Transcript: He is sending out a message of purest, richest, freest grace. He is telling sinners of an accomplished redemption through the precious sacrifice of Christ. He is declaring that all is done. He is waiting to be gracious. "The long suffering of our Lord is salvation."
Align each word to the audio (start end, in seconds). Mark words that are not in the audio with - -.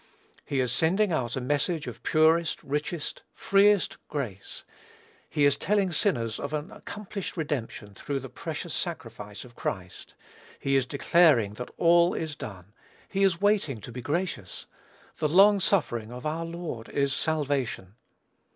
He 0.43 0.59
is 0.61 0.71
sending 0.71 1.11
out 1.13 1.35
a 1.35 1.39
message 1.39 1.85
of 1.85 2.01
purest, 2.01 2.63
richest, 2.63 3.21
freest 3.35 3.97
grace. 4.07 4.63
He 5.29 5.45
is 5.45 5.55
telling 5.55 5.91
sinners 5.91 6.39
of 6.39 6.53
an 6.53 6.71
accomplished 6.71 7.37
redemption 7.37 7.93
through 7.93 8.19
the 8.21 8.27
precious 8.27 8.73
sacrifice 8.73 9.45
of 9.45 9.53
Christ. 9.53 10.15
He 10.59 10.75
is 10.75 10.87
declaring 10.87 11.53
that 11.53 11.69
all 11.77 12.15
is 12.15 12.35
done. 12.35 12.73
He 13.09 13.21
is 13.21 13.41
waiting 13.41 13.79
to 13.81 13.91
be 13.91 14.01
gracious. 14.01 14.65
"The 15.19 15.29
long 15.29 15.59
suffering 15.59 16.11
of 16.11 16.25
our 16.25 16.45
Lord 16.47 16.89
is 16.89 17.13
salvation." 17.13 17.93